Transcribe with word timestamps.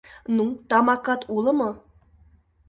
Ну, 0.35 0.45
тамакат 0.69 1.21
уло 1.35 1.51
мо?.. 1.59 1.69